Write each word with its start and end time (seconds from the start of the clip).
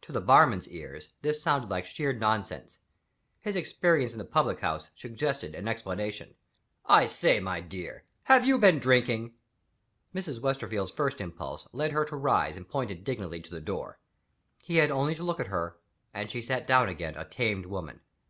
To 0.00 0.12
the 0.12 0.22
barman's 0.22 0.66
ears, 0.68 1.10
this 1.20 1.42
sounded 1.42 1.68
like 1.68 1.84
sheer 1.84 2.14
nonsense. 2.14 2.78
His 3.40 3.56
experience 3.56 4.12
in 4.14 4.18
the 4.18 4.24
public 4.24 4.60
house 4.60 4.88
suggested 4.96 5.54
an 5.54 5.68
explanation. 5.68 6.34
"I 6.86 7.04
say, 7.04 7.40
my 7.40 7.60
girl, 7.60 8.00
have 8.22 8.46
you 8.46 8.56
been 8.56 8.78
drinking?" 8.78 9.34
Mrs. 10.14 10.40
Westerfield's 10.40 10.92
first 10.92 11.20
impulse 11.20 11.68
led 11.74 11.92
her 11.92 12.06
to 12.06 12.16
rise 12.16 12.56
and 12.56 12.66
point 12.70 12.90
indignantly 12.90 13.42
to 13.42 13.50
the 13.50 13.60
door. 13.60 14.00
He 14.62 14.76
had 14.76 14.90
only 14.90 15.14
to 15.14 15.22
look 15.22 15.40
at 15.40 15.48
her 15.48 15.76
and 16.14 16.30
she 16.30 16.40
sat 16.40 16.66
down 16.66 16.88
again 16.88 17.14
a 17.14 17.26
tamed 17.28 17.66
woman. 17.66 18.00